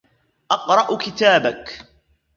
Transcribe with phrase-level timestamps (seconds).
[0.51, 1.87] أقرأ كتابك.